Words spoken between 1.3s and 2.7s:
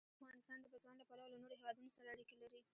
له نورو هېوادونو سره اړیکې لري.